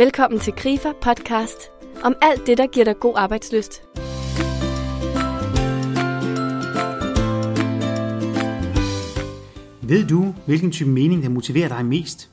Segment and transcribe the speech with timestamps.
[0.00, 1.70] Velkommen til Grifer podcast
[2.04, 3.82] om alt det, der giver dig god arbejdsløst.
[9.82, 12.30] Ved du, hvilken type mening, der motiverer dig mest?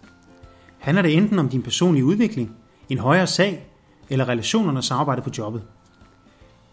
[0.77, 2.55] Handler det enten om din personlige udvikling,
[2.89, 3.67] en højere sag,
[4.09, 5.63] eller relationerne og samarbejde på jobbet?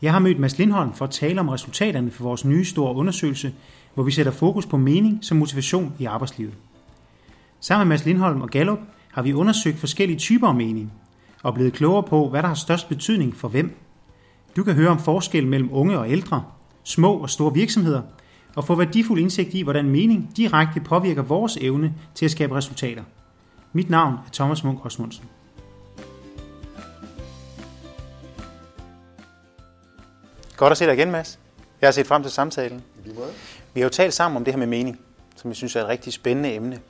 [0.02, 3.54] Jeg har mødt Mads Lindholm for at tale om resultaterne for vores nye store undersøgelse,
[3.94, 6.54] hvor vi sætter fokus på mening som motivation i arbejdslivet.
[7.60, 8.78] Sammen med Mads Lindholm og Gallup
[9.14, 10.92] har vi undersøgt forskellige typer af mening
[11.42, 13.76] og blevet klogere på, hvad der har størst betydning for hvem.
[14.56, 16.44] Du kan høre om forskel mellem unge og ældre,
[16.84, 18.02] små og store virksomheder,
[18.56, 23.02] og få værdifuld indsigt i, hvordan mening direkte påvirker vores evne til at skabe resultater.
[23.72, 25.24] Mit navn er Thomas Munk Osmundsen.
[30.56, 31.38] Godt at se dig igen, Mads.
[31.80, 32.82] Jeg har set frem til samtalen.
[33.74, 34.98] Vi har jo talt sammen om det her med mening,
[35.36, 36.80] som jeg synes er et rigtig spændende emne.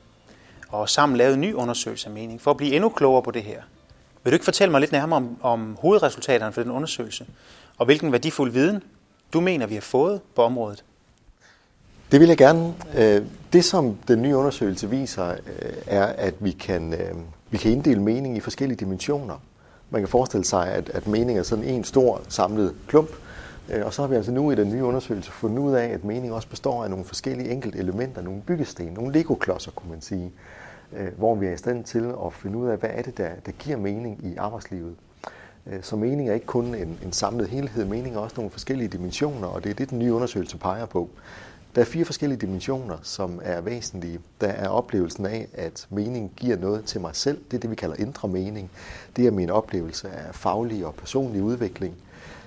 [0.69, 3.43] Og sammen lavet en ny undersøgelse af mening, for at blive endnu klogere på det
[3.43, 3.61] her.
[4.23, 7.25] Vil du ikke fortælle mig lidt nærmere om, om hovedresultaterne for den undersøgelse,
[7.77, 8.83] og hvilken værdifuld viden
[9.33, 10.83] du mener, vi har fået på området?
[12.11, 12.73] Det vil jeg gerne.
[12.95, 13.21] Øh,
[13.53, 17.15] det, som den nye undersøgelse viser, øh, er, at vi kan, øh,
[17.49, 19.35] vi kan inddele mening i forskellige dimensioner.
[19.89, 23.09] Man kan forestille sig, at, at mening er sådan en stor samlet klump,
[23.69, 26.03] Øh, og så har vi altså nu i den nye undersøgelse fundet ud af, at
[26.03, 30.31] mening også består af nogle forskellige enkelte elementer, nogle byggesten, nogle legoklodser, kunne man sige,
[30.93, 33.29] øh, hvor vi er i stand til at finde ud af, hvad er det, der,
[33.45, 34.95] der giver mening i arbejdslivet.
[35.67, 38.87] Øh, så mening er ikke kun en, en samlet helhed, mening er også nogle forskellige
[38.87, 41.09] dimensioner, og det er det, den nye undersøgelse peger på.
[41.75, 44.19] Der er fire forskellige dimensioner, som er væsentlige.
[44.41, 47.41] Der er oplevelsen af, at mening giver noget til mig selv.
[47.51, 48.71] Det er det, vi kalder indre mening.
[49.15, 51.95] Det er min oplevelse af faglig og personlig udvikling.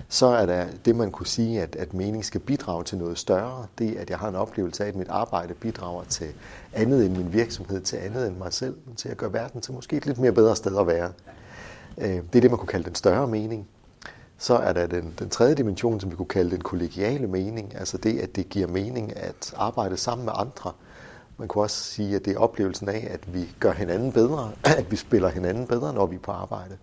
[0.08, 3.66] Så er der det, man kunne sige, at, at mening skal bidrage til noget større.
[3.78, 6.28] Det er, at jeg har en oplevelse af, at mit arbejde bidrager til
[6.72, 9.96] andet end min virksomhed, til andet end mig selv, til at gøre verden til måske
[9.96, 11.12] et lidt mere bedre sted at være.
[11.98, 13.68] Øh, det er det, man kunne kalde den større mening.
[14.38, 17.98] Så er der den, den tredje dimension, som vi kunne kalde den kollegiale mening, altså
[17.98, 20.72] det, at det giver mening at arbejde sammen med andre.
[21.38, 24.91] Man kunne også sige, at det er oplevelsen af, at vi gør hinanden bedre, at
[24.91, 26.76] vi spiller hinanden bedre, når vi er på arbejde.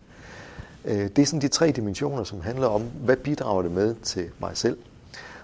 [0.86, 4.30] Øh, det er sådan de tre dimensioner, som handler om, hvad bidrager det med til
[4.40, 4.78] mig selv.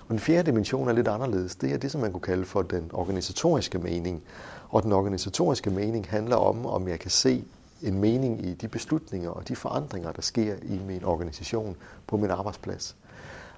[0.02, 1.56] Og den fjerde dimension er lidt anderledes.
[1.56, 4.22] Det er det, som man kunne kalde for den organisatoriske mening.
[4.70, 7.44] Og den organisatoriske mening handler om, om jeg kan se
[7.82, 11.76] en mening i de beslutninger og de forandringer, der sker i min organisation
[12.08, 12.96] på min arbejdsplads.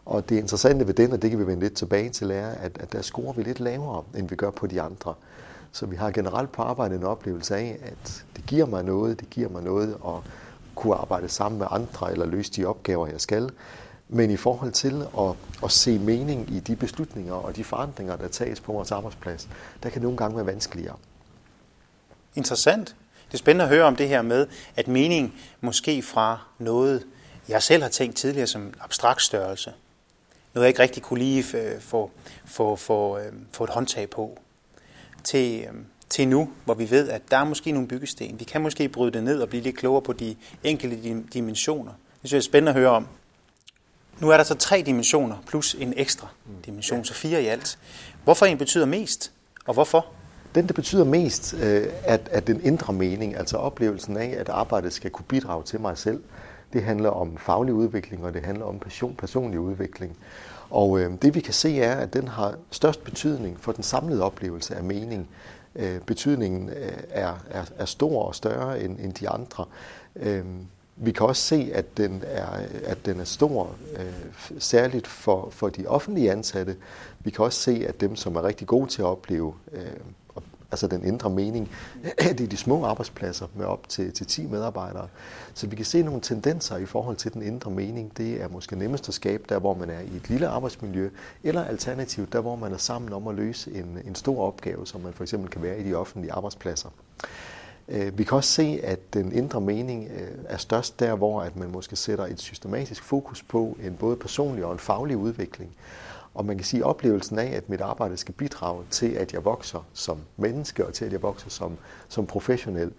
[0.06, 2.78] Og det interessante ved den, og det kan vi vende lidt tilbage til, er, at,
[2.80, 5.14] at der scorer vi lidt lavere, end vi gør på de andre.
[5.72, 9.30] Så vi har generelt på arbejde en oplevelse af, at det giver mig noget, det
[9.30, 10.24] giver mig noget og
[10.76, 13.50] kunne arbejde sammen med andre eller løse de opgaver, jeg skal.
[14.10, 18.28] Men i forhold til at, at se mening i de beslutninger og de forandringer, der
[18.28, 19.50] tages på vores arbejdsplads,
[19.84, 20.96] der kan nogle gange være vanskeligere.
[22.36, 22.96] Interessant.
[23.28, 27.04] Det er spændende at høre om det her med, at mening måske fra noget,
[27.48, 29.74] jeg selv har tænkt tidligere som abstrakt størrelse,
[30.54, 32.12] noget jeg ikke rigtig kunne lige øh, få,
[32.46, 34.38] få, få, øh, få et håndtag på,
[35.24, 35.74] til, øh,
[36.14, 38.40] til nu, hvor vi ved, at der er måske nogle byggesten.
[38.40, 41.92] Vi kan måske bryde det ned og blive lidt klogere på de enkelte dimensioner.
[41.92, 43.08] Det synes jeg er spændende at høre om.
[44.20, 46.28] Nu er der så tre dimensioner plus en ekstra
[46.66, 47.80] dimension, så fire i alt.
[48.24, 49.32] Hvorfor en betyder mest,
[49.66, 50.06] og hvorfor?
[50.56, 54.94] Den, der betyder mest, øh, at, at den indre mening, altså oplevelsen af, at arbejdet
[54.94, 56.24] skal kunne bidrage til mig selv,
[56.74, 60.18] det handler om faglig udvikling, og det handler om passion, personlig udvikling.
[60.70, 64.24] Og øh, det vi kan se er, at den har størst betydning for den samlede
[64.24, 65.30] oplevelse af mening.
[65.76, 69.66] Øh, betydningen øh, er, er, er stor og større end, end de andre.
[70.16, 70.46] Øh,
[70.96, 72.48] vi kan også se, at den er,
[72.84, 74.14] at den er stor, øh,
[74.60, 76.76] særligt for, for de offentlige ansatte.
[77.20, 79.82] Vi kan også se, at dem, som er rigtig gode til at opleve øh,
[80.74, 81.70] altså den indre mening,
[82.20, 85.08] det er de små arbejdspladser med op til, til 10 medarbejdere.
[85.54, 88.18] Så vi kan se nogle tendenser i forhold til den indre mening.
[88.18, 91.10] Det er måske nemmest at skabe der, hvor man er i et lille arbejdsmiljø,
[91.44, 95.02] eller alternativt der, hvor man er sammen om at løse en, en stor opgave, som
[95.02, 96.90] man for eksempel kan være i de offentlige arbejdspladser.
[97.88, 101.56] Øh, vi kan også se, at den indre mening øh, er størst der, hvor at
[101.56, 105.76] man måske sætter et systematisk fokus på en både personlig og en faglig udvikling.
[106.34, 109.46] Og man kan sige, at oplevelsen af, at mit arbejde skal bidrage til, at jeg
[109.46, 111.78] vokser som menneske og til, at jeg vokser som,
[112.08, 112.92] som professionel,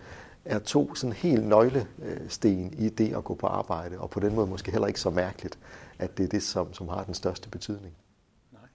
[0.44, 4.46] er to sådan helt nøglesten i det at gå på arbejde, og på den måde
[4.46, 5.58] måske heller ikke så mærkeligt,
[5.98, 7.94] at det er det, som, som har den største betydning.
[8.52, 8.69] Nej.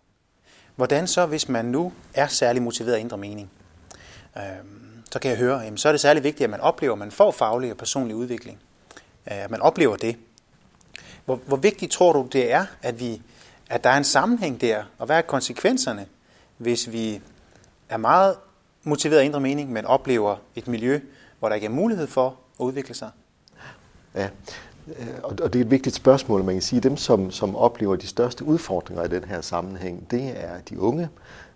[0.75, 3.51] Hvordan så, hvis man nu er særlig motiveret af indre mening?
[4.38, 7.00] Øhm, så kan jeg høre, jamen, så er det særlig vigtigt, at man oplever, at
[7.00, 8.59] man får faglig og personlig udvikling.
[9.31, 10.17] Øh, at man oplever det.
[11.25, 13.21] Hvor, hvor vigtigt tror du, det er, at vi
[13.69, 16.06] at der er en sammenhæng der, og hvad er konsekvenserne,
[16.57, 17.21] hvis vi
[17.89, 18.36] er meget
[18.83, 21.00] motiveret af indre mening, men oplever et miljø,
[21.39, 23.10] hvor der ikke er mulighed for at udvikle sig?
[24.16, 24.30] ja.
[25.24, 28.44] Og det er et vigtigt spørgsmål, man kan sige, dem som, som oplever de største
[28.44, 31.10] udfordringer i den her sammenhæng, det er de unge,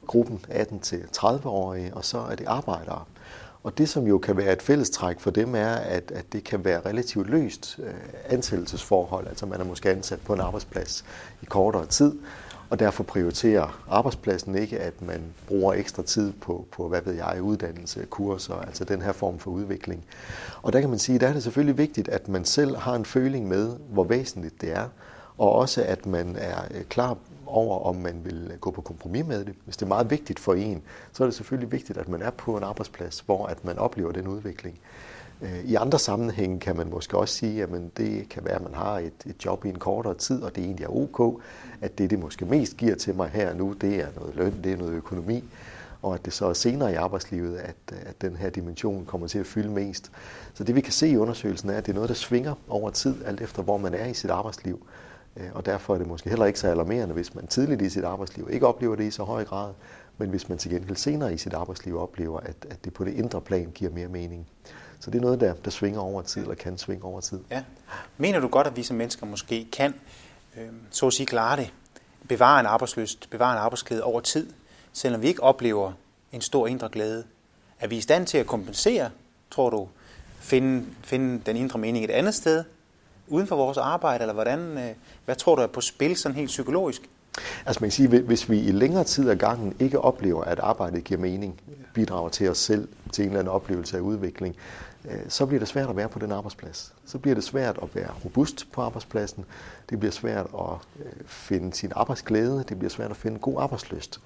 [0.08, 3.04] gruppen 18-30-årige, og så er det arbejdere.
[3.64, 6.66] Og det, som jo kan være et fællestræk for dem, er, at, at det kan
[6.66, 7.94] være relativt løst øh,
[8.30, 9.28] ansættelsesforhold.
[9.28, 11.06] Altså man er måske ansat på en arbejdsplads
[11.42, 12.14] i kortere tid,
[12.70, 17.42] og derfor prioriterer arbejdspladsen ikke, at man bruger ekstra tid på, på hvad ved jeg,
[17.42, 20.06] uddannelse, kurser, altså den her form for udvikling.
[20.62, 23.06] Og der kan man sige, der er det selvfølgelig vigtigt, at man selv har en
[23.06, 24.88] føling med, hvor væsentligt det er,
[25.38, 29.26] og også at man er øh, klar over, om man vil øh, gå på kompromis
[29.26, 29.54] med det.
[29.66, 30.82] Hvis det er meget vigtigt for en,
[31.12, 34.12] så er det selvfølgelig vigtigt, at man er på en arbejdsplads, hvor at man oplever
[34.12, 34.80] den udvikling.
[35.42, 38.74] Øh, I andre sammenhænge kan man måske også sige, at det kan være, at man
[38.74, 41.42] har et, et job i en kortere tid, og det egentlig er ok,
[41.82, 44.54] at det, det måske mest giver til mig her og nu, det er noget løn,
[44.64, 45.44] det er noget økonomi,
[46.02, 47.76] og at det så er senere i arbejdslivet, at,
[48.06, 50.12] at den her dimension kommer til at fylde mest.
[50.54, 52.90] Så det vi kan se i undersøgelsen er, at det er noget, der svinger over
[52.90, 54.86] tid, alt efter hvor man er i sit arbejdsliv.
[55.38, 58.04] Øh, og derfor er det måske heller ikke så alarmerende, hvis man tidligt i sit
[58.04, 59.74] arbejdsliv ikke oplever det i så høj grad,
[60.18, 63.14] men hvis man til gengæld senere i sit arbejdsliv oplever, at, at det på det
[63.14, 64.48] indre plan giver mere mening.
[65.00, 67.40] Så det er noget, der, der svinger over tid, eller kan svinge over tid.
[67.52, 67.64] Ja.
[68.18, 69.94] Mener du godt, at vi som mennesker måske kan,
[70.58, 71.74] øh, så at sige, klare det,
[72.28, 74.50] bevare en arbejdsløst, bevare en arbejdsglæde over tid,
[74.94, 75.92] selvom vi ikke oplever
[76.32, 77.24] en stor indre glæde?
[77.80, 79.10] Er vi i stand til at kompensere,
[79.52, 79.88] tror du,
[80.40, 82.64] finde, finde den indre mening et andet sted,
[83.28, 84.90] uden for vores arbejde, eller hvordan, øh,
[85.26, 87.02] hvad tror du er på spil sådan helt psykologisk?
[87.66, 91.04] Altså man kan sige, hvis vi i længere tid af gangen ikke oplever, at arbejdet
[91.04, 91.62] giver mening,
[91.94, 94.56] bidrager til os selv, til en eller anden oplevelse af udvikling,
[95.06, 96.94] øh, så bliver det svært at være på den arbejdsplads.
[97.06, 99.46] Så bliver det svært at være robust på arbejdspladsen.
[99.90, 102.64] Det bliver svært at øh, finde sin arbejdsglæde.
[102.70, 104.20] Det bliver svært at finde god arbejdsløst.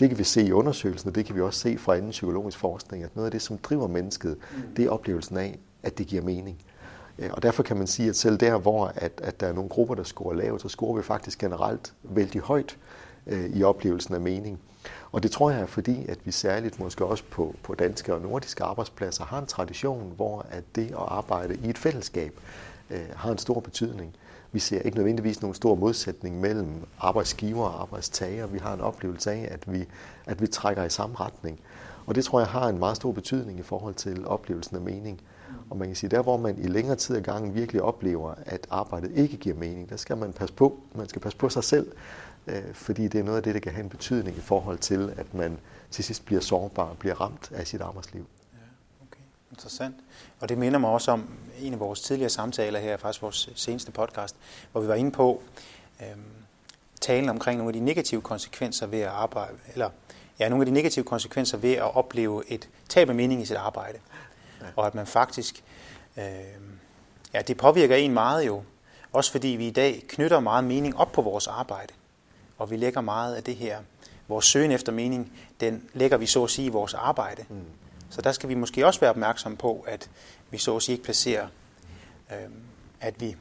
[0.00, 2.58] Det kan vi se i undersøgelsen, og det kan vi også se fra anden psykologisk
[2.58, 4.36] forskning, at noget af det, som driver mennesket,
[4.76, 6.58] det er oplevelsen af, at det giver mening.
[7.18, 9.68] Øh, og derfor kan man sige, at selv der, hvor at, at der er nogle
[9.68, 12.76] grupper, der scorer lavt, så scorer vi faktisk generelt vældig højt
[13.26, 14.60] øh, i oplevelsen af mening.
[15.12, 18.20] Og det tror jeg er fordi, at vi særligt måske også på, på danske og
[18.20, 22.40] nordiske arbejdspladser har en tradition, hvor at det at arbejde i et fællesskab
[22.90, 24.16] øh, har en stor betydning.
[24.52, 28.46] Vi ser ikke nødvendigvis nogen stor modsætning mellem arbejdsgiver og arbejdstager.
[28.46, 29.86] Vi har en oplevelse af, at vi,
[30.26, 31.60] at vi trækker i samme retning.
[32.06, 35.20] Og det tror jeg har en meget stor betydning i forhold til oplevelsen af mening.
[35.70, 38.66] Og man kan sige, der hvor man i længere tid ad gangen virkelig oplever, at
[38.70, 40.80] arbejdet ikke giver mening, der skal man passe på.
[40.94, 41.92] Man skal passe på sig selv,
[42.46, 45.14] øh, fordi det er noget af det, der kan have en betydning i forhold til,
[45.16, 45.58] at man
[45.90, 48.26] til sidst bliver sårbar og bliver ramt af sit arbejdsliv.
[48.52, 48.58] Ja,
[49.06, 49.20] okay.
[49.50, 49.94] Interessant.
[50.40, 51.28] Og det minder mig også om
[51.60, 54.36] en af vores tidligere samtaler her, faktisk vores seneste podcast,
[54.72, 55.42] hvor vi var inde på
[56.00, 56.20] øhm,
[57.00, 59.90] talen omkring nogle af de negative konsekvenser ved at arbejde, eller
[60.38, 63.56] ja, nogle af de negative konsekvenser ved at opleve et tab af mening i sit
[63.56, 63.98] arbejde
[64.76, 65.64] og at man faktisk,
[66.16, 66.24] øh,
[67.34, 68.62] ja, det påvirker en meget jo,
[69.12, 71.94] også fordi vi i dag knytter meget mening op på vores arbejde,
[72.58, 73.78] og vi lægger meget af det her,
[74.28, 77.44] vores søgen efter mening, den lægger vi så at sige i vores arbejde.
[77.48, 77.64] Mm.
[78.10, 80.10] Så der skal vi måske også være opmærksomme på, at
[80.50, 81.46] vi så at sige ikke placerer,
[82.30, 82.48] øh,
[83.00, 83.36] at vi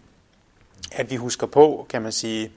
[0.91, 2.51] at vi husker på, kan man sige,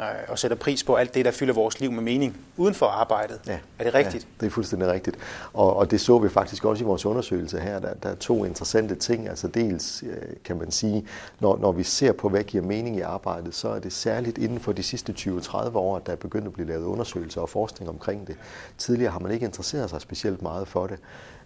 [0.00, 2.86] øh, og sætter pris på alt det, der fylder vores liv med mening uden for
[2.86, 3.40] arbejdet.
[3.46, 4.24] Ja, er det rigtigt?
[4.24, 5.16] Ja, det er fuldstændig rigtigt.
[5.52, 7.78] Og, og det så vi faktisk også i vores undersøgelse her.
[7.78, 9.28] Der, der er to interessante ting.
[9.28, 11.06] Altså dels øh, kan man sige,
[11.40, 14.60] når, når vi ser på, hvad giver mening i arbejdet, så er det særligt inden
[14.60, 17.90] for de sidste 20-30 år, at der er begyndt at blive lavet undersøgelser og forskning
[17.90, 18.36] omkring det.
[18.78, 20.98] Tidligere har man ikke interesseret sig specielt meget for det.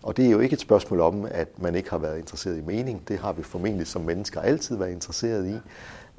[0.03, 2.61] Og det er jo ikke et spørgsmål om, at man ikke har været interesseret i
[2.61, 3.09] mening.
[3.09, 5.55] Det har vi formentlig som mennesker altid været interesseret i.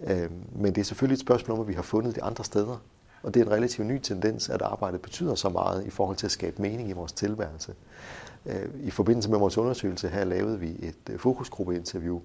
[0.08, 2.81] Øhm, men det er selvfølgelig et spørgsmål om, at vi har fundet det andre steder.
[3.24, 6.27] Og det er en relativt ny tendens, at arbejdet betyder så meget i forhold til
[6.27, 7.74] at skabe mening i vores tilværelse.
[8.46, 12.20] Øh, I forbindelse med vores undersøgelse her lavede vi et øh, fokusgruppeinterview,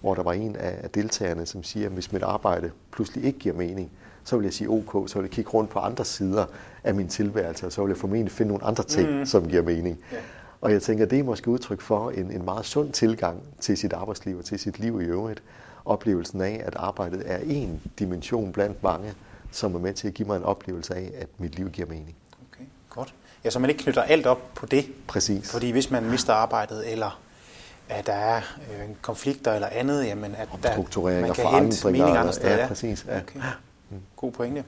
[0.00, 3.54] hvor der var en af deltagerne, som siger, at hvis mit arbejde pludselig ikke giver
[3.54, 3.90] mening,
[4.24, 6.44] så vil jeg sige ok, så vil jeg kigge rundt på andre sider
[6.84, 9.26] af min tilværelse, og så vil jeg formentlig finde nogle andre ting, mm.
[9.26, 9.98] som giver mening.
[10.12, 10.16] Ja.
[10.60, 13.92] Og jeg tænker, det er måske udtryk for en, en meget sund tilgang til sit
[13.92, 15.42] arbejdsliv og til sit liv i øvrigt,
[15.86, 19.14] oplevelsen af, at arbejdet er en dimension blandt mange,
[19.50, 22.14] som er med til at give mig en oplevelse af, at mit liv giver mening.
[22.52, 23.14] Okay, godt.
[23.44, 24.86] Ja, så man ikke knytter alt op på det.
[25.08, 25.52] Præcis.
[25.52, 27.20] Fordi hvis man mister arbejdet, eller
[27.88, 32.32] at der er øh, konflikter eller andet, jamen at der, man kan hente mening andre
[32.32, 32.56] steder.
[32.56, 33.06] Ja, præcis.
[33.08, 33.20] Ja.
[33.20, 33.40] Okay.
[34.16, 34.64] God pointe.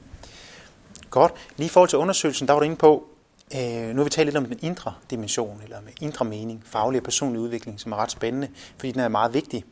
[1.09, 1.33] Godt.
[1.57, 3.07] Lige i forhold til undersøgelsen, der var du inde på,
[3.55, 6.99] øh, nu har vi talt lidt om den indre dimension, eller med indre mening, faglig
[6.99, 8.47] og personlig udvikling, som er ret spændende,
[8.77, 9.65] fordi den er meget vigtig.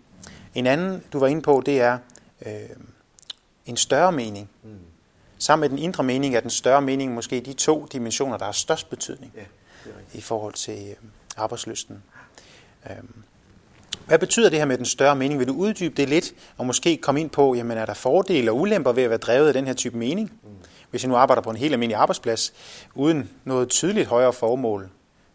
[0.58, 1.98] En anden, du var inde på, det er
[2.46, 2.52] øh,
[3.66, 4.50] en større mening.
[4.64, 4.70] Mm.
[5.38, 8.52] Sammen med den indre mening er den større mening måske de to dimensioner, der har
[8.52, 9.42] størst betydning ja,
[10.14, 10.96] i forhold til øh,
[11.38, 12.04] arbejdsløsten.
[12.90, 12.96] Øh,
[14.06, 15.40] Hvad betyder det her med den større mening?
[15.40, 18.58] Vil du uddybe det lidt, og måske komme ind på, jamen er der fordele og
[18.58, 20.32] ulemper ved at være drevet af den her type mening?
[20.44, 20.50] Mm.
[20.90, 22.54] Hvis jeg nu arbejder på en helt almindelig arbejdsplads,
[22.96, 24.90] uden noget tydeligt højere formål,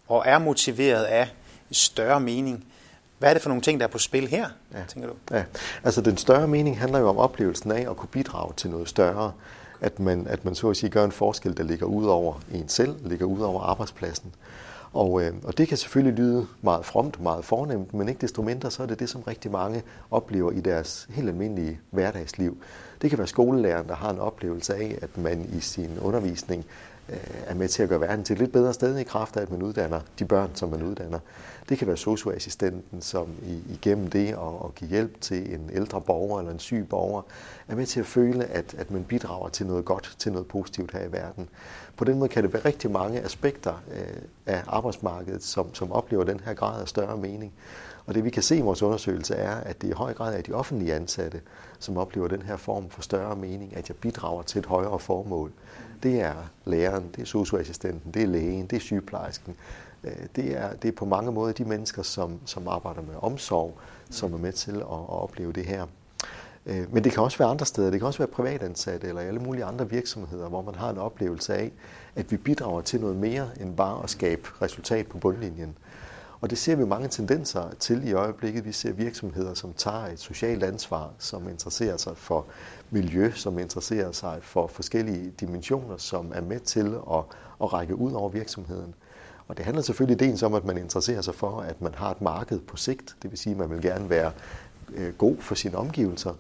[0.09, 1.29] og er motiveret af
[1.71, 2.67] større mening,
[3.23, 4.79] hvad er det for nogle ting, der er på spil her, ja.
[4.89, 5.15] tænker du?
[5.31, 5.45] Ja,
[5.85, 9.33] altså den større mening handler jo om oplevelsen af at kunne bidrage til noget større.
[9.81, 12.69] At man, at man så at sige gør en forskel, der ligger ud over en
[12.69, 14.35] selv, ligger ud over arbejdspladsen.
[14.93, 18.71] Og, øh, og det kan selvfølgelig lyde meget fromt, meget fornemt, men ikke desto mindre,
[18.71, 22.57] så er det det, som rigtig mange oplever i deres helt almindelige hverdagsliv.
[23.03, 26.67] Det kan være skolelæreren, der har en oplevelse af, at man i sin undervisning
[27.09, 27.17] øh,
[27.47, 29.51] er med til at gøre verden til et lidt bedre sted i kraft af, at
[29.51, 31.19] man uddanner de børn, som man uddanner.
[31.69, 33.27] Det kan være socioassistenten, som
[33.71, 37.23] igennem det at, give hjælp til en ældre borger eller en syg borger,
[37.69, 40.93] er med til at føle, at, at man bidrager til noget godt, til noget positivt
[40.93, 41.49] her i verden.
[41.97, 46.25] På den måde kan det være rigtig mange aspekter øh, af arbejdsmarkedet, som, som oplever
[46.25, 47.53] den her grad af større mening.
[48.07, 50.43] Og det vi kan se i vores undersøgelse er, at det i høj grad er
[50.43, 51.41] de offentlige ansatte,
[51.79, 55.53] som oplever den her form for større mening, at jeg bidrager til et højere formål.
[56.03, 59.57] Det er læreren, det er socioassistenten, det er lægen, det er sygeplejersken.
[60.05, 63.79] Øh, det er, det er på mange måder de mennesker, som, som arbejder med omsorg,
[64.11, 65.87] som er med til at, at opleve det her.
[66.67, 67.91] Øh, men det kan også være andre steder.
[67.91, 71.55] Det kan også være privatansatte eller alle mulige andre virksomheder, hvor man har en oplevelse
[71.55, 71.73] af,
[72.17, 75.77] at vi bidrager til noget mere end bare at skabe resultat på bundlinjen.
[76.43, 78.65] Og det ser vi mange tendenser til i øjeblikket.
[78.65, 82.47] Vi ser virksomheder, som tager et socialt ansvar, som interesserer sig for
[82.91, 87.25] miljø, som interesserer sig for forskellige dimensioner, som er med til at,
[87.63, 88.95] at række ud over virksomheden.
[89.49, 92.23] Og det handler selvfølgelig dels om, at man interesserer sig for, at man har et
[92.23, 93.17] marked på sigt.
[93.23, 94.33] Det vil sige, at man vil gerne være
[94.95, 96.35] øh, god for sine omgivelser.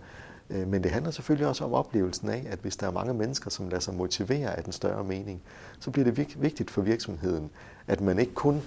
[0.52, 3.50] Øh, men det handler selvfølgelig også om oplevelsen af, at hvis der er mange mennesker,
[3.50, 5.42] som lader sig motivere af den større mening,
[5.80, 7.50] så bliver det vigtigt for virksomheden,
[7.86, 8.62] at man ikke kun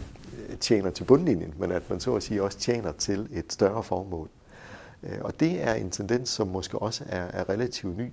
[0.50, 3.84] øh, tjener til bundlinjen, men at man så at sige også tjener til et større
[3.84, 4.30] formål.
[5.04, 8.12] Øh, og det er en tendens, som måske også er, er relativt ny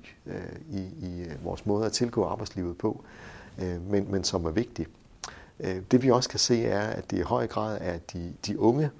[0.71, 3.05] i, i vores måde at tilgå arbejdslivet på,
[3.89, 4.87] men, men som er vigtig.
[5.91, 8.91] Det vi også kan se er, at det i høj grad er de, de unge,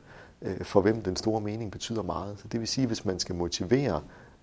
[0.63, 2.39] for hvem den store mening betyder meget.
[2.39, 4.03] Så det vil sige, at hvis man skal motivere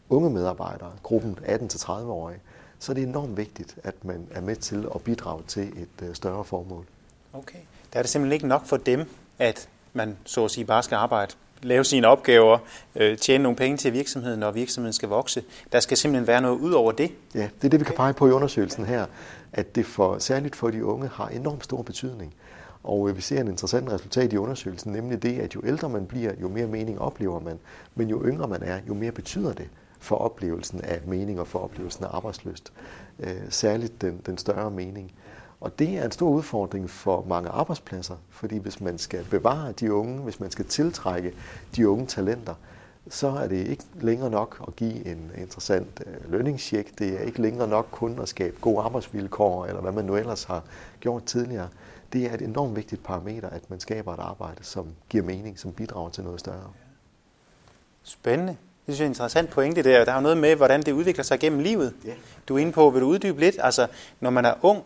[0.10, 2.39] unge medarbejdere, gruppen 18-30-årige,
[2.80, 6.16] så er det enormt vigtigt, at man er med til at bidrage til et øh,
[6.16, 6.86] større formål.
[7.34, 7.60] Okay.
[7.94, 9.06] Der er det simpelthen ikke nok for dem,
[9.39, 12.58] at man så at sige bare skal arbejde, lave sine opgaver,
[12.96, 15.44] øh, tjene nogle penge til virksomheden, når virksomheden skal vokse.
[15.72, 17.12] Der skal simpelthen være noget ud over det.
[17.36, 19.06] Ja, det er det, vi kan pege på i undersøgelsen her,
[19.54, 22.34] at det for, særligt for de unge har enormt stor betydning.
[22.84, 26.06] Og øh, vi ser en interessant resultat i undersøgelsen, nemlig det, at jo ældre man
[26.06, 27.60] bliver, jo mere mening oplever man.
[27.96, 31.60] Men jo yngre man er, jo mere betyder det for oplevelsen af mening og for
[31.60, 32.74] oplevelsen af arbejdsløst.
[33.20, 35.12] Øh, særligt den, den større mening.
[35.62, 39.94] Og det er en stor udfordring for mange arbejdspladser, fordi hvis man skal bevare de
[39.94, 41.34] unge, hvis man skal tiltrække
[41.75, 42.56] de unge talenter,
[43.10, 47.00] så er det ikke længere nok at give en interessant øh, lønningscheck.
[47.00, 50.44] Det er ikke længere nok kun at skabe gode arbejdsvilkår, eller hvad man nu ellers
[50.44, 50.63] har
[51.00, 51.70] gjort tidligere
[52.13, 55.74] det er et enormt vigtigt parameter, at man skaber et arbejde, som giver mening, som
[55.74, 56.72] bidrager til noget større.
[58.03, 58.58] Spændende.
[58.89, 60.05] Det synes jeg er en interessant pointe der.
[60.05, 61.93] Der er noget med, hvordan det udvikler sig gennem livet.
[62.05, 62.17] Yeah.
[62.48, 63.55] Du er inde på, vil du uddybe lidt?
[63.60, 63.88] Altså,
[64.19, 64.84] når man er ung,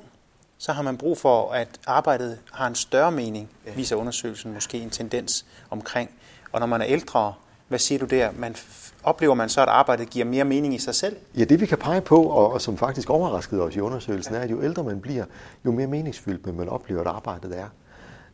[0.58, 3.78] så har man brug for, at arbejdet har en større mening, yeah.
[3.78, 6.10] viser undersøgelsen måske en tendens omkring.
[6.52, 7.34] Og når man er ældre,
[7.68, 8.30] hvad siger du der?
[8.38, 8.56] Man
[9.04, 11.16] oplever man så, at arbejdet giver mere mening i sig selv?
[11.38, 14.40] Ja, det vi kan pege på, og, og som faktisk overraskede os i undersøgelsen, er,
[14.40, 15.26] at jo ældre man bliver,
[15.66, 17.68] jo mere meningsfyldt man oplever, at arbejdet er.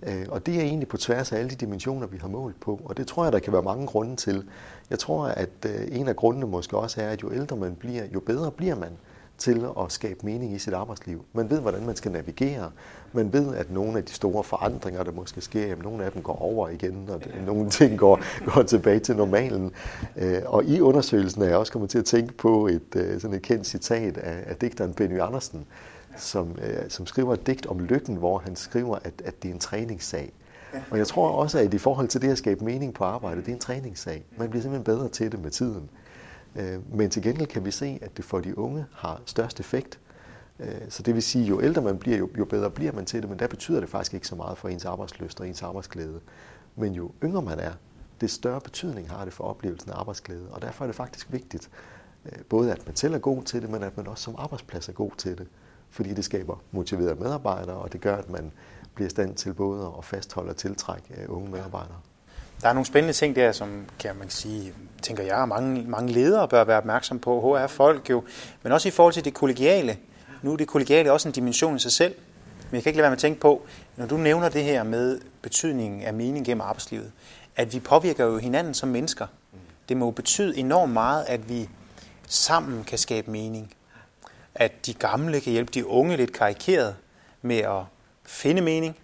[0.03, 2.81] Øh, og det er egentlig på tværs af alle de dimensioner, vi har målt på.
[2.85, 4.43] Og det tror jeg, der kan være mange grunde til.
[4.89, 8.03] Jeg tror, at øh, en af grundene måske også er, at jo ældre man bliver,
[8.13, 8.91] jo bedre bliver man
[9.39, 11.25] til at skabe mening i sit arbejdsliv.
[11.33, 12.71] Man ved, hvordan man skal navigere.
[13.13, 16.21] Man ved, at nogle af de store forandringer, der måske sker, jamen, nogle af dem
[16.21, 17.45] går over igen, og ja.
[17.45, 18.19] nogle ting går,
[18.53, 19.71] går tilbage til normalen.
[20.17, 23.35] Øh, og i undersøgelsen er jeg også kommet til at tænke på et, øh, sådan
[23.35, 25.65] et kendt citat af, af digteren Benny Andersen,
[26.21, 29.53] som, øh, som skriver et digt om lykken, hvor han skriver, at, at det er
[29.53, 30.33] en træningssag.
[30.91, 33.47] Og jeg tror også, at i forhold til det at skabe mening på arbejde, det
[33.47, 34.25] er en træningssag.
[34.37, 35.89] Man bliver simpelthen bedre til det med tiden.
[36.55, 39.99] Øh, men til gengæld kan vi se, at det for de unge har størst effekt.
[40.59, 43.29] Øh, så det vil sige, jo ældre man bliver, jo, bedre bliver man til det,
[43.29, 46.19] men der betyder det faktisk ikke så meget for ens arbejdsløst og ens arbejdsglæde.
[46.75, 47.71] Men jo yngre man er,
[48.21, 50.47] det større betydning har det for oplevelsen af arbejdsglæde.
[50.51, 51.69] Og derfor er det faktisk vigtigt,
[52.25, 54.89] øh, både at man selv er god til det, men at man også som arbejdsplads
[54.89, 55.47] er god til det.
[55.91, 58.51] Fordi det skaber motiverede medarbejdere, og det gør, at man
[58.95, 61.97] bliver i stand til både at fastholde og tiltrække øh, unge medarbejdere.
[62.61, 66.47] Der er nogle spændende ting der, som kan man sige, tænker jeg, mange, mange ledere
[66.47, 67.57] bør være opmærksom på.
[67.57, 68.23] HR-folk jo,
[68.63, 69.97] men også i forhold til det kollegiale.
[70.41, 72.15] Nu er det kollegiale også en dimension i sig selv.
[72.69, 73.61] Men jeg kan ikke lade være med at tænke på,
[73.97, 77.11] når du nævner det her med betydningen af mening gennem arbejdslivet,
[77.55, 79.27] at vi påvirker jo hinanden som mennesker.
[79.89, 81.69] Det må betyde enormt meget, at vi
[82.27, 83.73] sammen kan skabe mening.
[84.55, 86.95] At de gamle kan hjælpe de unge lidt karikeret
[87.41, 87.81] med at
[88.25, 88.95] finde mening,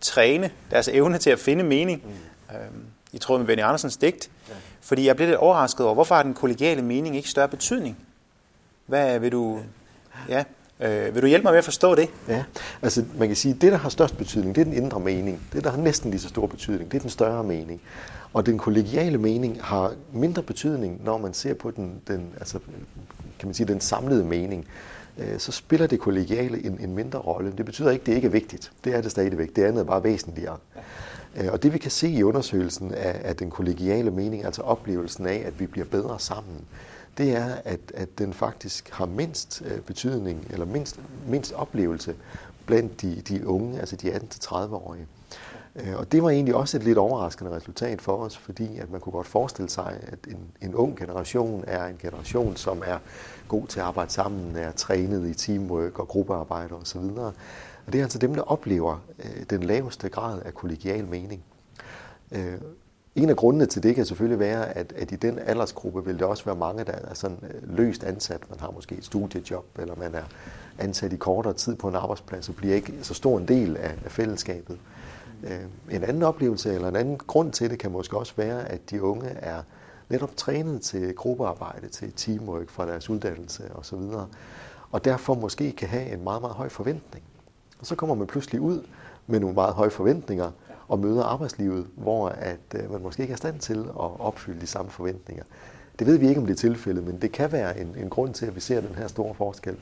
[0.00, 2.56] træne deres evne til at finde mening, mm.
[2.56, 4.30] øhm, i tråd med Benny Andersens digt.
[4.48, 4.54] Ja.
[4.80, 7.98] Fordi jeg blev lidt overrasket over, hvorfor har den kollegiale mening ikke større betydning?
[8.86, 9.60] Hvad vil du...
[10.28, 10.44] Ja,
[10.80, 12.08] øh, vil du hjælpe mig med at forstå det?
[12.28, 12.44] Ja,
[12.82, 15.40] altså man kan sige, at det, der har størst betydning, det er den indre mening.
[15.52, 17.82] Det, der har næsten lige så stor betydning, det er den større mening.
[18.32, 22.58] Og den kollegiale mening har mindre betydning, når man ser på den, den, altså,
[23.38, 24.66] kan man sige, den samlede mening.
[25.18, 27.52] Øh, så spiller det kollegiale en, en mindre rolle.
[27.58, 28.72] Det betyder ikke, at det ikke er vigtigt.
[28.84, 29.56] Det er det stadigvæk.
[29.56, 30.56] Det andet er bare væsentligere.
[31.36, 35.26] Øh, og det vi kan se i undersøgelsen af, af den kollegiale mening, altså oplevelsen
[35.26, 36.56] af, at vi bliver bedre sammen,
[37.18, 42.14] det er, at, at den faktisk har mindst øh, betydning, eller mindst, mindst oplevelse
[42.66, 45.06] blandt de, de unge, altså de 18-30-årige.
[45.76, 49.00] Øh, og det var egentlig også et lidt overraskende resultat for os, fordi at man
[49.00, 52.98] kunne godt forestille sig, at en, en ung generation er en generation, som er
[53.48, 57.00] god til at arbejde sammen, er trænet i teamwork og gruppearbejde osv.
[57.00, 57.34] Og
[57.92, 61.42] det er altså dem, der oplever øh, den laveste grad af kollegial mening.
[62.32, 62.58] Øh,
[63.14, 66.22] en af grundene til det kan selvfølgelig være, at, at i den aldersgruppe vil det
[66.22, 68.50] også være mange, der er sådan øh, løst ansat.
[68.50, 70.24] Man har måske et studiejob, eller man er
[70.78, 73.94] ansat i kortere tid på en arbejdsplads, og bliver ikke så stor en del af,
[74.04, 74.74] af fællesskabet.
[74.74, 75.01] Øh,
[75.42, 78.90] Øh, en anden oplevelse, eller en anden grund til det, kan måske også være, at
[78.90, 79.62] de unge er
[80.08, 84.00] netop trænet til gruppearbejde, til teamwork fra deres uddannelse osv.,
[84.90, 87.24] og derfor måske kan have en meget, meget høj forventning.
[87.80, 88.82] Og så kommer man pludselig ud
[89.26, 90.50] med nogle meget høje forventninger
[90.88, 94.60] og møder arbejdslivet, hvor at øh, man måske ikke er i stand til at opfylde
[94.60, 95.44] de samme forventninger.
[95.98, 98.34] Det ved vi ikke, om det er tilfældet, men det kan være en, en grund
[98.34, 99.76] til, at vi ser den her store forskel.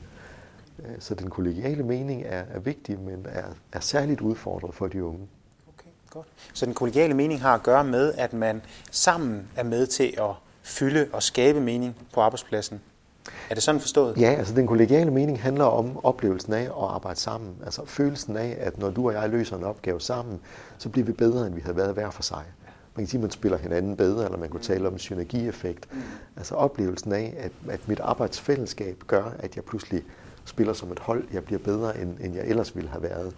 [0.79, 5.03] Øh, så den kollegiale mening er, er vigtig, men er, er særligt udfordret for de
[5.03, 5.27] unge.
[6.13, 6.27] Godt.
[6.53, 10.31] Så den kollegiale mening har at gøre med, at man sammen er med til at
[10.63, 12.81] fylde og skabe mening på arbejdspladsen.
[13.49, 14.17] Er det sådan forstået?
[14.17, 17.55] Ja, altså den kollegiale mening handler om oplevelsen af at arbejde sammen.
[17.65, 20.39] Altså følelsen af, at når du og jeg løser en opgave sammen,
[20.77, 22.43] så bliver vi bedre, end vi havde været hver for sig.
[22.95, 25.87] Man kan sige, at man spiller hinanden bedre, eller man kunne tale om synergieffekt.
[26.37, 30.03] Altså oplevelsen af, at, at mit arbejdsfællesskab gør, at jeg pludselig
[30.45, 31.23] spiller som et hold.
[31.33, 33.33] Jeg bliver bedre, end, end jeg ellers ville have været.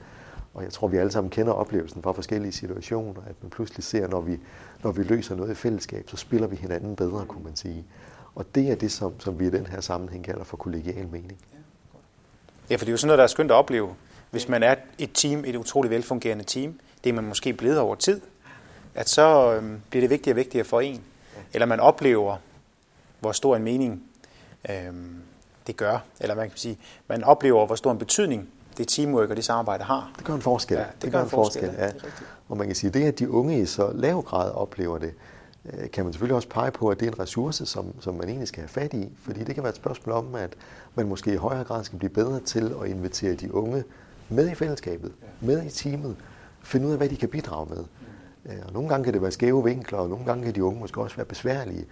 [0.53, 4.07] Og jeg tror, vi alle sammen kender oplevelsen fra forskellige situationer, at man pludselig ser,
[4.07, 4.39] når vi,
[4.83, 7.85] når vi løser noget i fællesskab, så spiller vi hinanden bedre, kunne man sige.
[8.35, 11.37] Og det er det, som, som vi i den her sammenhæng kalder for kollegial mening.
[12.69, 13.95] Ja, for det er jo sådan noget, der er skønt at opleve.
[14.31, 17.95] Hvis man er et team, et utroligt velfungerende team, det er man måske blevet over
[17.95, 18.21] tid,
[18.95, 21.01] at så øhm, bliver det vigtigere og vigtigere for en.
[21.53, 22.37] Eller man oplever,
[23.19, 24.03] hvor stor en mening
[24.69, 25.15] øhm,
[25.67, 25.99] det gør.
[26.19, 29.83] Eller man kan sige, man oplever, hvor stor en betydning det teamwork og det samarbejde
[29.83, 30.11] har.
[30.17, 30.77] Det gør en forskel.
[30.77, 31.87] Ja, det, det gør en forskel, forskel ja.
[31.87, 35.13] Det og man kan sige, det at de unge i så lav grad oplever det,
[35.65, 38.27] Øh, kan man selvfølgelig også pege på, at det er en ressource, som, som man
[38.27, 39.09] egentlig skal have fat i.
[39.17, 40.55] Fordi det kan være et spørgsmål om, at
[40.95, 43.83] man måske i højere grad skal blive bedre til at invitere de unge
[44.29, 46.15] med i fællesskabet, med i teamet,
[46.63, 47.83] finde ud af, hvad de kan bidrage med.
[48.45, 50.79] Øh, og nogle gange kan det være skæve vinkler, og nogle gange kan de unge
[50.79, 51.85] måske også være besværlige.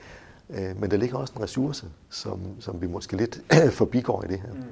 [0.49, 3.41] Øh, men der ligger også en ressource, som, som vi måske lidt
[3.79, 4.53] forbigår i det her.
[4.53, 4.65] Mm, ja.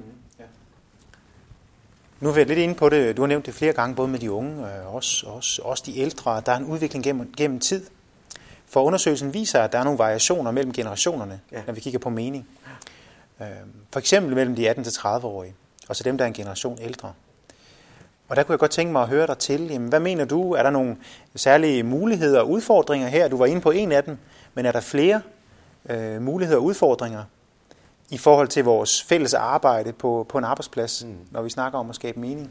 [2.20, 3.16] Nu er vi lidt inde på det.
[3.16, 5.98] Du har nævnt det flere gange, både med de unge og også, også, også de
[5.98, 6.42] ældre.
[6.46, 7.86] Der er en udvikling gennem, gennem tid.
[8.66, 11.62] For undersøgelsen viser, at der er nogle variationer mellem generationerne, ja.
[11.66, 12.48] når vi kigger på mening.
[13.40, 13.50] Øhm,
[13.92, 15.54] for eksempel mellem de 18-30-årige,
[15.88, 17.12] og så dem, der er en generation ældre.
[18.28, 20.52] Og der kunne jeg godt tænke mig at høre dig til, jamen, hvad mener du?
[20.52, 20.96] Er der nogle
[21.36, 23.28] særlige muligheder og udfordringer her?
[23.28, 24.18] Du var inde på en af dem,
[24.54, 25.22] men er der flere
[25.88, 27.24] øh, muligheder og udfordringer
[28.10, 31.14] i forhold til vores fælles arbejde på, på en arbejdsplads, mm.
[31.30, 32.50] når vi snakker om at skabe mening?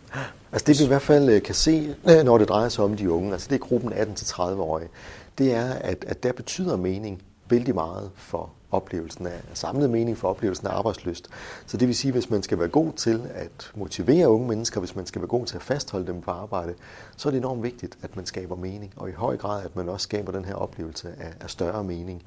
[0.51, 2.97] Altså det vi i hvert fald øh, kan se, øh, når det drejer sig om
[2.97, 4.89] de unge, altså det er gruppen 18-30-årige,
[5.37, 10.27] det er, at, at der betyder mening vældig meget for oplevelsen af samlet mening for
[10.27, 11.27] oplevelsen af arbejdsløst.
[11.65, 14.79] Så det vil sige, at hvis man skal være god til at motivere unge mennesker,
[14.79, 16.73] hvis man skal være god til at fastholde dem på arbejde,
[17.17, 19.89] så er det enormt vigtigt, at man skaber mening, og i høj grad, at man
[19.89, 22.23] også skaber den her oplevelse af, af større mening.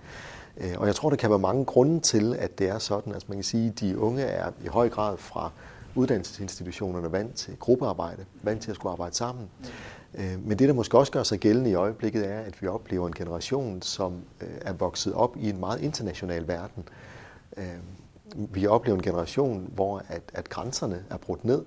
[0.57, 3.13] Øh, og jeg tror, der kan være mange grunde til, at det er sådan.
[3.13, 5.51] Altså man kan sige, at de unge er i høj grad fra
[5.95, 9.49] uddannelsesinstitutionerne vant til gruppearbejde, vant til at skulle arbejde sammen.
[10.15, 13.07] Øh, men det, der måske også gør sig gældende i øjeblikket, er, at vi oplever
[13.07, 16.89] en generation, som øh, er vokset op i en meget international verden.
[17.57, 17.67] Øh,
[18.35, 21.63] vi oplever en generation, hvor at, at grænserne er brudt ned.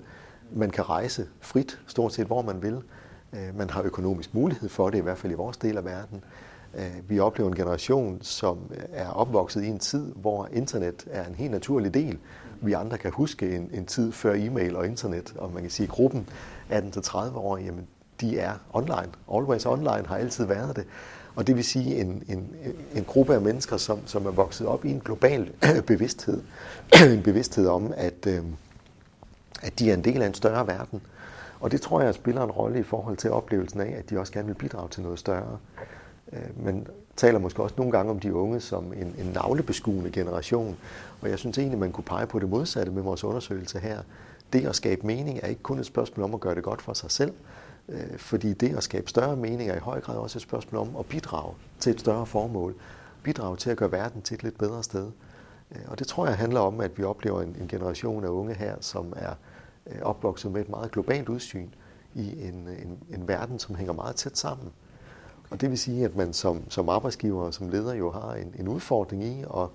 [0.52, 2.82] Man kan rejse frit, stort set hvor man vil.
[3.54, 6.24] Man har økonomisk mulighed for det, i hvert fald i vores del af verden.
[7.08, 8.58] Vi oplever en generation, som
[8.94, 12.18] er opvokset i en tid, hvor internet er en helt naturlig del.
[12.62, 15.88] Vi andre kan huske en, en tid før e-mail og internet, og man kan sige,
[15.88, 16.30] at gruppen
[16.72, 17.88] 18-30 år, jamen
[18.22, 19.10] de er online.
[19.34, 20.86] Always online har altid været det.
[21.36, 22.56] Og det vil sige en, en,
[22.96, 25.52] en gruppe af mennesker, som, som er vokset op i en global
[25.88, 26.42] bevidsthed.
[27.14, 28.44] en bevidsthed om, at, øh,
[29.62, 31.02] at de er en del af en større verden.
[31.60, 34.34] Og det tror jeg spiller en rolle i forhold til oplevelsen af, at de også
[34.34, 35.58] gerne vil bidrage til noget større.
[36.36, 40.12] Øh, man men taler måske også nogle gange om de unge som en, en navlebeskuende
[40.12, 40.78] generation.
[41.22, 44.00] Og jeg synes egentlig, man kunne pege på det modsatte med vores undersøgelse her.
[44.54, 46.94] Det at skabe mening er ikke kun et spørgsmål om at gøre det godt for
[46.94, 47.34] sig selv,
[47.90, 50.96] øh, fordi det at skabe større mening er i høj grad også et spørgsmål om
[51.00, 52.76] at bidrage til et større formål.
[53.24, 55.12] Bidrage til at gøre verden til et lidt bedre sted.
[55.72, 58.54] Øh, og det tror jeg handler om, at vi oplever en, en generation af unge
[58.54, 59.34] her, som er
[60.02, 61.68] opvokset med et meget globalt udsyn
[62.16, 64.72] i en, en, en verden, som hænger meget tæt sammen.
[65.50, 68.56] Og det vil sige, at man som, som arbejdsgiver og som leder jo har en,
[68.60, 69.68] en udfordring i at,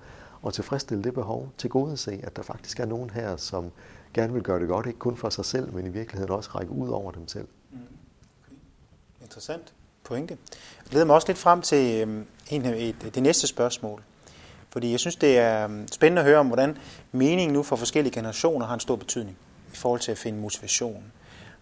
[0.47, 3.71] at tilfredsstille det behov, til gode se, at der faktisk er nogen her, som
[4.15, 6.73] gerne vil gøre det godt, ikke kun for sig selv, men i virkeligheden også række
[6.73, 7.49] ud over dem selv.
[7.71, 7.79] Mm.
[8.47, 8.57] Okay.
[9.23, 10.39] Interessant pointe.
[10.85, 14.03] Det leder mig også lidt frem til øhm, en, et, det næste spørgsmål.
[14.71, 16.79] Fordi jeg synes, det er øhm, spændende at høre om, hvordan
[17.13, 19.37] meningen nu for forskellige generationer har en stor betydning
[19.73, 21.13] i forhold til at finde motivation.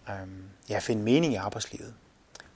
[0.09, 1.95] Øhm, ja, at finde mening i arbejdslivet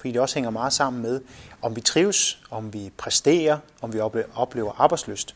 [0.03, 1.21] fordi det også hænger meget sammen med,
[1.63, 4.01] om vi trives, om vi præsterer, om vi
[4.35, 5.35] oplever arbejdsløst.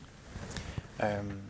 [1.03, 1.41] Øhm,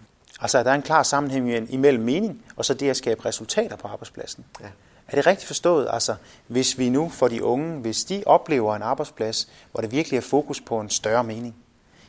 [0.41, 3.89] altså, der er en klar sammenhæng imellem mening, og så det at skabe resultater på
[3.89, 4.45] arbejdspladsen.
[4.61, 4.67] Ja.
[5.09, 5.89] Er det rigtigt forstået?
[5.91, 6.15] Altså,
[6.47, 10.21] hvis vi nu for de unge, hvis de oplever en arbejdsplads, hvor det virkelig er
[10.21, 11.55] fokus på en større mening,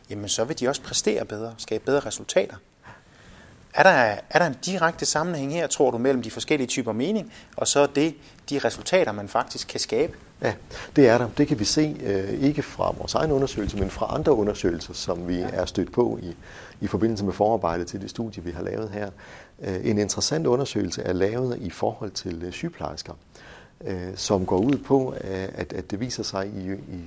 [0.10, 2.56] jamen så vil de også præstere bedre, skabe bedre resultater.
[3.74, 3.90] Er der,
[4.30, 7.88] er der en direkte sammenhæng her, tror du, mellem de forskellige typer mening, og så
[7.96, 8.16] det,
[8.50, 10.14] de resultater, man faktisk kan skabe?
[10.42, 10.54] Ja,
[10.96, 11.30] det er der.
[11.38, 15.28] Det kan vi se øh, ikke fra vores egen undersøgelse, men fra andre undersøgelser, som
[15.28, 15.48] vi ja.
[15.54, 16.36] er stødt på i,
[16.82, 19.10] i forbindelse med forarbejdet til det studie, vi har lavet her.
[19.62, 23.14] Øh, en interessant undersøgelse er lavet i forhold til øh, sygeplejersker,
[24.16, 25.14] som går ud på,
[25.56, 27.02] at, at det viser sig, i, i,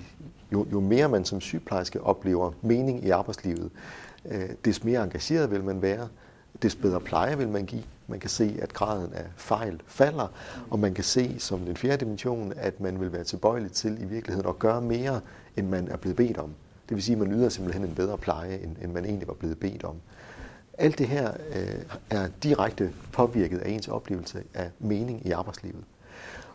[0.52, 3.70] jo, jo mere man som sygeplejerske oplever mening i arbejdslivet,
[4.64, 6.08] des mere engageret vil man være,
[6.62, 7.82] des bedre pleje vil man give.
[8.06, 10.28] Man kan se, at graden af fejl falder,
[10.70, 14.04] og man kan se som den fjerde dimension, at man vil være tilbøjelig til i
[14.04, 15.20] virkeligheden at gøre mere,
[15.56, 16.54] end man er blevet bedt om.
[16.88, 19.34] Det vil sige, at man yder simpelthen en bedre pleje, end, end man egentlig var
[19.34, 19.96] blevet bedt om.
[20.78, 25.84] Alt det her øh, er direkte påvirket af ens oplevelse af mening i arbejdslivet.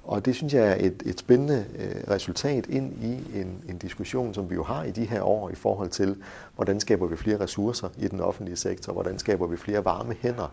[0.05, 4.33] Og det synes jeg er et, et spændende øh, resultat ind i en, en diskussion,
[4.33, 6.15] som vi jo har i de her år i forhold til,
[6.55, 10.51] hvordan skaber vi flere ressourcer i den offentlige sektor, hvordan skaber vi flere varme hænder.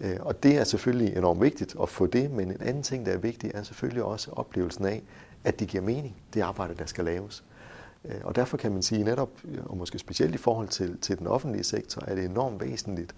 [0.00, 3.12] Øh, og det er selvfølgelig enormt vigtigt at få det, men en anden ting, der
[3.12, 5.02] er vigtig, er selvfølgelig også oplevelsen af,
[5.44, 7.44] at det giver mening, det arbejde, der skal laves.
[8.04, 9.30] Øh, og derfor kan man sige netop,
[9.64, 13.14] og måske specielt i forhold til, til den offentlige sektor, er det enormt væsentligt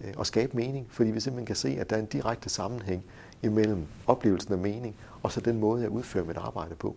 [0.00, 3.04] øh, at skabe mening, fordi vi simpelthen kan se, at der er en direkte sammenhæng
[3.42, 6.96] imellem oplevelsen af mening og så den måde, jeg udfører mit arbejde på.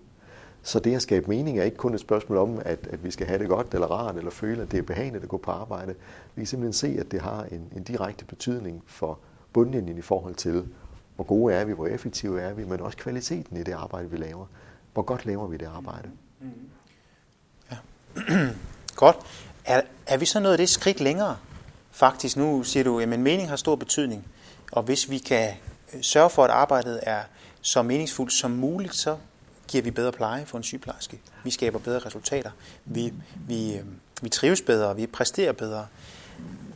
[0.63, 3.27] Så det at skabe mening er ikke kun et spørgsmål om, at, at vi skal
[3.27, 5.95] have det godt eller rart, eller føle, at det er behageligt at gå på arbejde.
[6.35, 9.19] Vi kan simpelthen se, at det har en, en direkte betydning for
[9.53, 10.67] bundlinjen i forhold til,
[11.15, 14.17] hvor gode er vi, hvor effektive er vi, men også kvaliteten i det arbejde, vi
[14.17, 14.45] laver.
[14.93, 16.09] Hvor godt laver vi det arbejde?
[17.71, 17.77] Ja.
[18.95, 19.17] godt.
[19.65, 21.37] Er, er vi så nået det skridt længere?
[21.91, 24.27] Faktisk nu siger du, at mening har stor betydning,
[24.71, 25.53] og hvis vi kan
[26.01, 27.21] sørge for, at arbejdet er
[27.61, 29.17] så meningsfuldt som muligt, så
[29.67, 31.19] giver vi bedre pleje for en sygeplejerske.
[31.43, 32.51] Vi skaber bedre resultater.
[32.85, 33.13] Vi,
[33.47, 33.83] vi, øh,
[34.21, 35.87] vi trives bedre, vi præsterer bedre.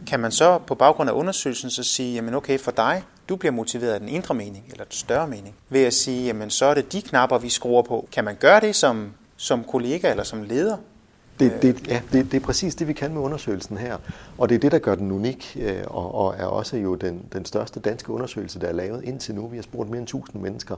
[0.07, 3.51] Kan man så på baggrund af undersøgelsen så sige, jamen okay, for dig, du bliver
[3.51, 6.73] motiveret af den indre mening, eller den større mening, ved at sige, jamen så er
[6.73, 8.07] det de knapper, vi skruer på.
[8.11, 10.77] Kan man gøre det som, som kollega eller som leder?
[11.39, 13.97] Det, det, ja, det, det er præcis det, vi kan med undersøgelsen her.
[14.37, 17.25] Og det er det, der gør den unik, øh, og, og er også jo den,
[17.33, 19.47] den største danske undersøgelse, der er lavet indtil nu.
[19.47, 20.75] Vi har spurgt mere end 1000 mennesker.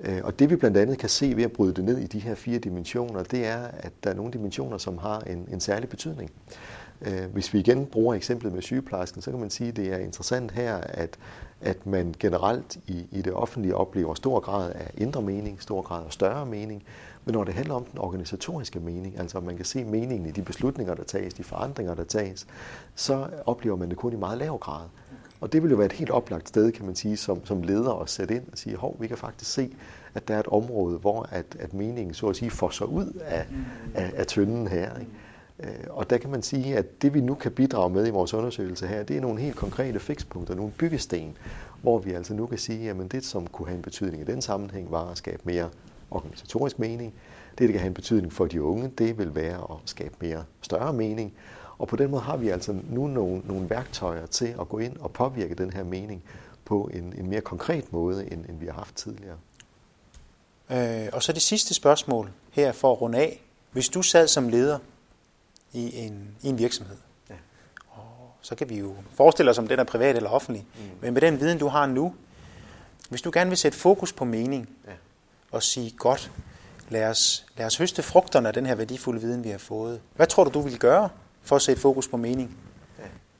[0.00, 2.18] Øh, og det vi blandt andet kan se ved at bryde det ned i de
[2.18, 5.88] her fire dimensioner, det er, at der er nogle dimensioner, som har en, en særlig
[5.88, 6.30] betydning.
[7.06, 9.98] Øh, hvis vi igen bruger eksemplet med sygeplejersken, så kan man sige, at det er
[9.98, 11.18] interessant her, at,
[11.60, 16.04] at man generelt i, i det offentlige oplever stor grad af indre mening, stor grad
[16.06, 16.82] af større mening,
[17.24, 20.30] men når det handler om den organisatoriske mening, altså om man kan se meningen i
[20.30, 22.46] de beslutninger, der tages, de forandringer, der tages,
[22.94, 24.84] så oplever man det kun i meget lav grad.
[25.40, 28.02] Og det vil jo være et helt oplagt sted, kan man sige, som, som leder
[28.02, 29.76] at sætte ind og sige, hov, vi kan faktisk se,
[30.14, 33.20] at der er et område, hvor at, at meningen så at sige får sig ud
[33.24, 33.46] af,
[33.94, 34.98] af, af tynden her.
[34.98, 35.10] Ikke?
[35.62, 38.34] Øh, og der kan man sige, at det vi nu kan bidrage med i vores
[38.34, 41.36] undersøgelse her, det er nogle helt konkrete fikspunkter, nogle byggesten,
[41.82, 44.42] hvor vi altså nu kan sige, at det, som kunne have en betydning i den
[44.42, 45.70] sammenhæng, var at skabe mere
[46.10, 47.14] organisatorisk mening.
[47.58, 50.44] Det, der kan have en betydning for de unge, det vil være at skabe mere
[50.60, 51.34] større mening.
[51.78, 54.96] Og på den måde har vi altså nu nogle, nogle værktøjer til at gå ind
[54.96, 56.22] og påvirke den her mening
[56.64, 59.36] på en, en mere konkret måde, end, end vi har haft tidligere.
[60.70, 63.42] Øh, og så det sidste spørgsmål her for at runde af.
[63.72, 64.78] Hvis du sad som leder
[65.72, 66.96] i en, i en virksomhed,
[67.30, 67.34] ja.
[67.88, 70.82] og så kan vi jo forestille os, om den er privat eller offentlig, mm.
[71.00, 72.14] men med den viden, du har nu,
[73.08, 74.92] hvis du gerne vil sætte fokus på mening, ja.
[75.50, 76.30] og sige, godt,
[76.88, 80.00] lad os, lad os høste frugterne af den her værdifulde viden, vi har fået.
[80.16, 81.08] Hvad tror du, du vil gøre
[81.42, 82.56] for at sætte fokus på mening?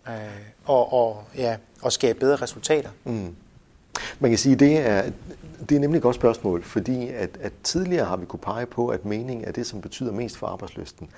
[0.06, 0.14] Ja.
[0.14, 0.30] Øh,
[0.64, 2.90] og, og, ja, og skabe bedre resultater?
[3.04, 3.36] Mm.
[4.18, 5.10] Man kan sige, det er,
[5.68, 8.88] det er nemlig et godt spørgsmål, fordi at, at tidligere har vi kunne pege på,
[8.88, 11.08] at mening er det, som betyder mest for arbejdsløsten.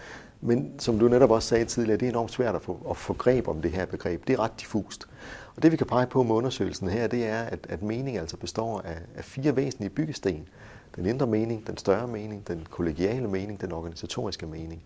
[0.47, 3.13] Men som du netop også sagde tidligere, det er enormt svært at få, at få
[3.13, 4.27] greb om det her begreb.
[4.27, 5.09] Det er ret diffust.
[5.57, 8.37] Og det vi kan pege på med undersøgelsen her, det er, at, at mening altså
[8.37, 10.49] består af, af fire væsentlige byggesten.
[10.97, 14.83] Den indre mening, den større mening, den kollegiale mening, den organisatoriske mening.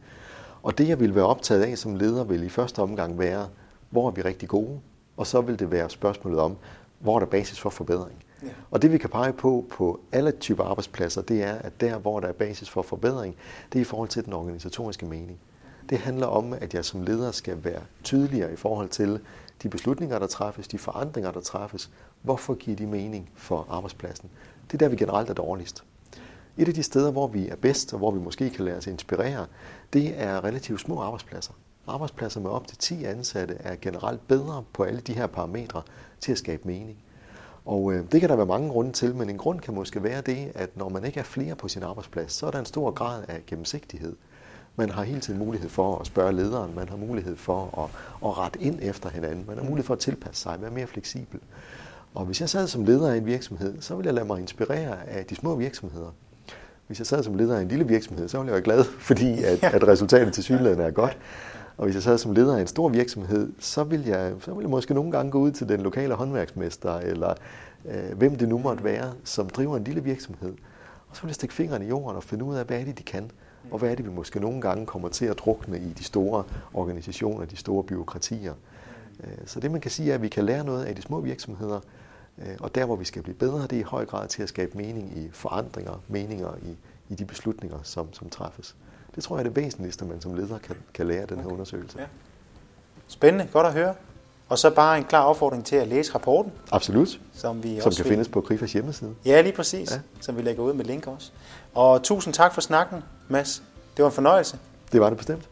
[0.62, 3.49] Og det jeg vil være optaget af som leder, vil i første omgang være,
[3.90, 4.81] hvor er vi rigtig gode?
[5.16, 6.57] Og så vil det være spørgsmålet om,
[6.99, 8.25] hvor er der basis for forbedring?
[8.42, 8.49] Ja.
[8.71, 12.21] Og det vi kan pege på på alle typer arbejdspladser, det er, at der, hvor
[12.21, 13.37] der er basis for forbedring,
[13.73, 15.38] det er i forhold til den organisatoriske mening.
[15.90, 19.20] Det handler om, at jeg som leder skal være tydeligere i forhold til
[19.62, 21.90] de beslutninger, der træffes, de forandringer, der træffes.
[22.22, 24.31] Hvorfor giver de mening for arbejdspladsen?
[24.66, 25.85] Det er der, vi generelt er dårligst.
[26.57, 28.87] Et af de steder, hvor vi er bedst, og hvor vi måske kan lade os
[28.87, 29.46] inspirere,
[29.92, 31.53] det er relativt små arbejdspladser.
[31.87, 35.83] Arbejdspladser med op til 10 ansatte er generelt bedre på alle de her parametre
[36.20, 36.98] til at skabe mening.
[37.64, 40.20] Og øh, det kan der være mange grunde til, men en grund kan måske være
[40.20, 42.90] det, at når man ikke er flere på sin arbejdsplads, så er der en stor
[42.90, 44.16] grad af gennemsigtighed.
[44.79, 47.91] Man har hele tiden mulighed for at spørge lederen, man har mulighed for at,
[48.29, 51.41] at rette ind efter hinanden, man har mulighed for at tilpasse sig, være mere fleksibel.
[52.14, 55.09] Og hvis jeg sad som leder af en virksomhed, så ville jeg lade mig inspirere
[55.09, 56.14] af de små virksomheder.
[56.87, 59.45] Hvis jeg sad som leder af en lille virksomhed, så ville jeg være glad, fordi
[59.45, 61.19] at, at resultatet til synligheden er godt.
[61.79, 64.62] Og hvis jeg sad som leder af en stor virksomhed, så ville jeg, så ville
[64.62, 67.35] jeg måske nogle gange gå ud til den lokale håndværksmester, eller
[67.85, 70.53] øh, hvem det nu måtte være, som driver en lille virksomhed.
[71.09, 72.99] Og så ville jeg stikke fingrene i jorden og finde ud af, hvad er det,
[72.99, 73.31] de kan.
[73.70, 76.44] Og hvad er det, vi måske nogle gange kommer til at drukne i de store
[76.74, 78.54] organisationer, de store byråkratier.
[79.24, 81.20] Øh, så det man kan sige er, at vi kan lære noget af de små
[81.20, 81.81] virksomheder,
[82.38, 84.48] øh, og der hvor vi skal blive bedre, det er i høj grad til at
[84.48, 86.76] skabe mening i forandringer, meninger i,
[87.09, 88.76] i de beslutninger, som, som træffes.
[89.14, 91.44] Det tror jeg er det væsentligste, man som leder kan, kan lære af den her
[91.44, 91.54] okay.
[91.54, 91.98] undersøgelse.
[91.98, 92.07] Ja.
[93.09, 93.94] Spændende, godt at høre.
[94.48, 96.52] Og så bare en klar opfordring til at læse rapporten.
[96.72, 97.20] Absolut.
[97.33, 98.11] Som, vi som også kan vil...
[98.11, 99.14] findes på Krifas hjemmeside.
[99.24, 99.90] Ja, lige præcis.
[99.90, 100.00] Ja.
[100.20, 101.33] Som vi lægger ud med link også.
[101.74, 103.62] Og tusind tak for snakken, Mads.
[103.97, 104.59] Det var en fornøjelse.
[104.93, 105.49] Det var det bestemt.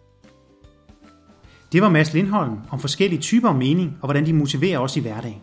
[1.73, 5.01] Det var Mads Lindholm om forskellige typer af mening og hvordan de motiverer os i
[5.01, 5.43] hverdagen.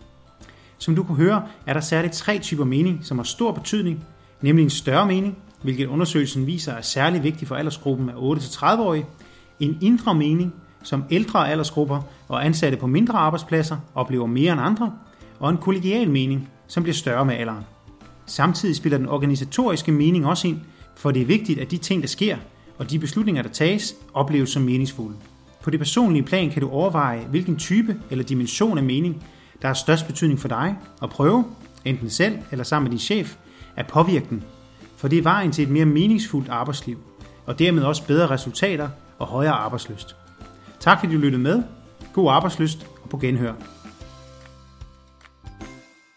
[0.78, 4.06] Som du kunne høre, er der særligt tre typer mening, som har stor betydning,
[4.42, 9.06] nemlig en større mening, hvilket undersøgelsen viser er særlig vigtig for aldersgruppen af 8-30-årige,
[9.60, 14.94] en indre mening, som ældre aldersgrupper og ansatte på mindre arbejdspladser oplever mere end andre,
[15.40, 17.64] og en kollegial mening, som bliver større med alderen.
[18.26, 20.60] Samtidig spiller den organisatoriske mening også ind,
[20.96, 22.38] for det er vigtigt, at de ting, der sker,
[22.78, 25.16] og de beslutninger, der tages, opleves som meningsfulde.
[25.64, 29.24] På det personlige plan kan du overveje, hvilken type eller dimension af mening,
[29.62, 31.46] der har størst betydning for dig, og prøve,
[31.86, 33.36] enten selv eller sammen med din chef,
[33.76, 34.44] at påvirke den.
[34.98, 36.98] For det er vejen til et mere meningsfuldt arbejdsliv,
[37.46, 40.16] og dermed også bedre resultater og højere arbejdsløst.
[40.80, 41.64] Tak fordi du lyttede med.
[42.14, 43.54] God arbejdsløst og på genhør.